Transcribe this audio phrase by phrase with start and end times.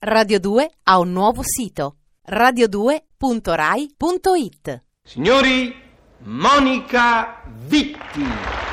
[0.00, 1.96] Radio 2 ha un nuovo sito
[2.30, 4.84] radio2.rai.it.
[5.02, 5.74] Signori,
[6.18, 8.67] Monica Vitti.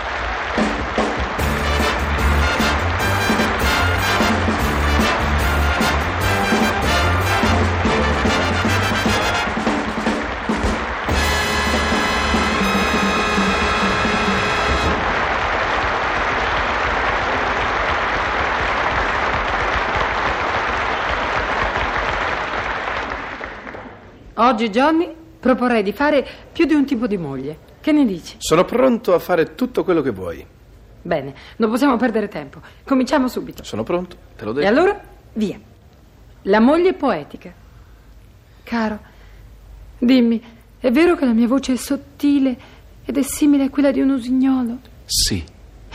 [24.35, 27.57] Oggi, Johnny, proporrei di fare più di un tipo di moglie.
[27.79, 28.35] Che ne dici?
[28.39, 30.45] Sono pronto a fare tutto quello che vuoi.
[31.01, 32.59] Bene, non possiamo perdere tempo.
[32.83, 33.63] Cominciamo subito.
[33.63, 34.65] Sono pronto, te l'ho detto.
[34.65, 34.99] E allora,
[35.33, 35.59] via.
[36.43, 37.53] La moglie poetica.
[38.63, 38.99] Caro,
[39.99, 40.41] dimmi,
[40.79, 42.57] è vero che la mia voce è sottile
[43.05, 44.79] ed è simile a quella di un usignolo?
[45.05, 45.43] Sì,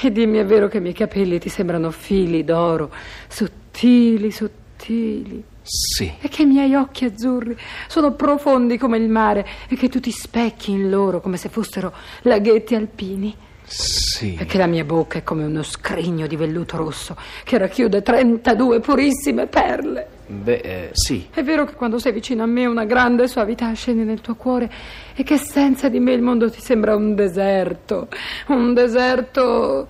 [0.03, 2.91] E dimmi, è vero che i miei capelli ti sembrano fili d'oro,
[3.29, 5.45] sottili, sottili.
[5.73, 6.13] Sì.
[6.21, 7.57] E che i miei occhi azzurri
[7.87, 11.93] sono profondi come il mare e che tu ti specchi in loro come se fossero
[12.23, 13.37] laghetti alpini.
[13.63, 14.37] Sì.
[14.37, 18.81] E che la mia bocca è come uno scrigno di velluto rosso che racchiude 32
[18.81, 20.09] purissime perle.
[20.27, 21.29] Beh, eh, sì.
[21.33, 24.69] È vero che quando sei vicino a me una grande suavità scende nel tuo cuore
[25.15, 28.09] e che senza di me il mondo ti sembra un deserto,
[28.49, 29.87] un deserto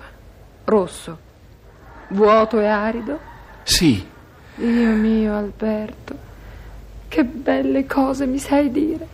[0.65, 1.19] rosso,
[2.09, 3.19] vuoto e arido.
[3.63, 4.19] Sì.
[4.61, 6.15] Dio mio, Alberto,
[7.09, 9.09] che belle cose mi sai dire.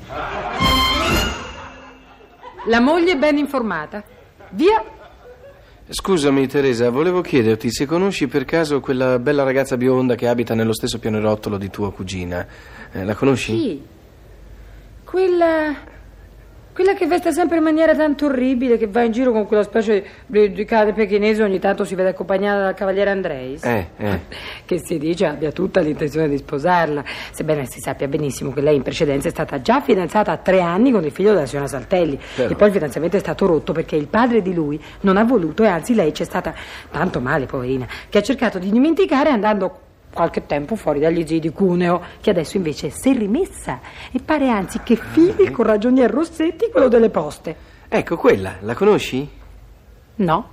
[2.66, 4.03] La moglie è ben informata.
[4.50, 4.83] Via.
[5.88, 10.75] Scusami, Teresa, volevo chiederti se conosci per caso quella bella ragazza bionda che abita nello
[10.75, 12.44] stesso pianerottolo di tua cugina.
[12.91, 13.53] Eh, la conosci?
[13.53, 13.83] Chi?
[15.05, 15.94] Quella.
[16.77, 20.05] Quella che veste sempre in maniera tanto orribile, che va in giro con quella specie
[20.27, 23.64] di, di cane pechinese, ogni tanto si vede accompagnata dal cavaliere Andreis.
[23.64, 24.20] Eh, eh.
[24.66, 28.82] Che si dice abbia tutta l'intenzione di sposarla, sebbene si sappia benissimo che lei in
[28.82, 32.20] precedenza è stata già fidanzata a tre anni con il figlio della signora Saltelli.
[32.34, 35.25] Però- E poi il fidanzamento è stato rotto perché il padre di lui non ha
[35.25, 36.53] voluto e anzi lei c'è stata
[36.91, 39.81] tanto male, poverina, che ha cercato di dimenticare andando
[40.16, 44.49] qualche tempo fuori dagli zii di Cuneo, che adesso invece si è rimessa e pare
[44.49, 47.54] anzi che fili con ragionier Rossetti quello delle poste.
[47.87, 49.28] Ecco, quella, la conosci?
[50.16, 50.49] No.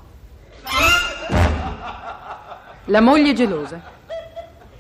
[2.86, 3.82] La moglie gelosa.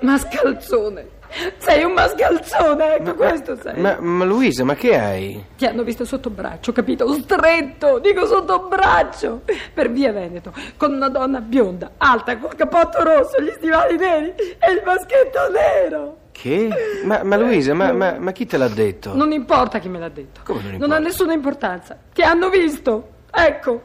[0.03, 1.22] Mascalzone.
[1.58, 3.80] Sei un mascalzone, ecco questo sei.
[3.80, 5.44] Ma, ma Luisa, ma che hai?
[5.58, 7.12] Ti hanno visto sotto braccio, capito?
[7.14, 9.42] Stretto, dico sotto braccio,
[9.74, 14.28] per via Veneto, con una donna bionda, alta, col cappotto rosso, gli stivali neri
[14.59, 16.18] e il baschetto nero.
[16.31, 16.69] Che?
[17.03, 19.16] Ma, ma Luisa, ma, ma- ma chi te l'ha detto?
[19.16, 20.42] Non importa chi me l'ha detto.
[20.44, 20.96] Come non Non importa?
[20.96, 21.97] ha nessuna importanza.
[22.13, 23.08] Ti hanno visto.
[23.31, 23.81] Ecco.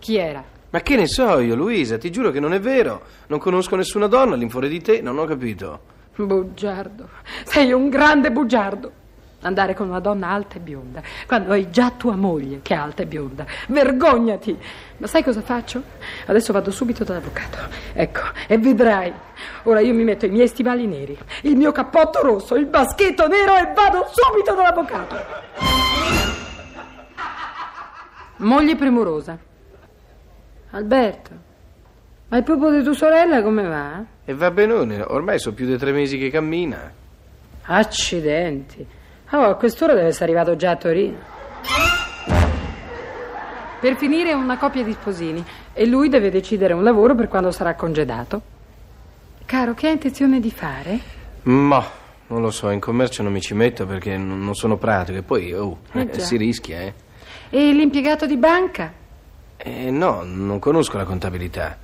[0.00, 0.42] Chi era?
[0.72, 1.98] Ma che ne so io, Luisa?
[1.98, 3.02] Ti giuro che non è vero.
[3.26, 5.80] Non conosco nessuna donna all'infuori di te, non ho capito.
[6.16, 7.10] Bugiardo.
[7.44, 9.00] Sei un grande bugiardo.
[9.42, 13.02] Andare con una donna alta e bionda, quando hai già tua moglie che è alta
[13.02, 13.44] e bionda.
[13.66, 14.56] Vergognati!
[14.98, 15.82] Ma sai cosa faccio?
[16.26, 17.58] Adesso vado subito dall'avvocato.
[17.92, 19.12] Ecco, e vedrai.
[19.64, 23.56] Ora io mi metto i miei stivali neri, il mio cappotto rosso, il baschetto nero
[23.56, 25.16] e vado subito dall'avvocato.
[28.36, 29.50] Moglie premurosa.
[30.74, 31.30] Alberto,
[32.28, 34.02] ma il pupo di tua sorella come va?
[34.24, 36.90] E va benone, ormai sono più di tre mesi che cammina.
[37.64, 38.86] Accidenti.
[39.32, 41.18] Oh, a quest'ora deve essere arrivato già a Torino.
[43.80, 45.44] Per finire una coppia di sposini
[45.74, 48.40] e lui deve decidere un lavoro per quando sarà congedato.
[49.44, 50.98] Caro, che ha intenzione di fare?
[51.42, 51.84] Ma,
[52.28, 55.52] non lo so, in commercio non mi ci metto perché non sono pratico e poi,
[55.52, 56.94] oh, Eh eh, si rischia, eh.
[57.50, 59.00] E l'impiegato di banca?
[59.64, 61.76] Eh, no, non conosco la contabilità.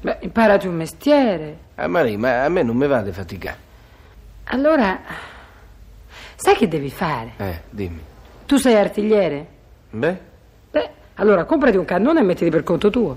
[0.00, 1.58] Beh, imparati un mestiere.
[1.76, 3.56] Ah, Maria, ma a me non mi va di faticare.
[4.44, 4.98] Allora,
[6.34, 7.32] sai che devi fare?
[7.36, 8.00] Eh, dimmi.
[8.46, 9.46] Tu sei artigliere?
[9.90, 10.18] Beh,
[10.72, 13.16] Beh, allora comprati un cannone e mettiti per conto tuo.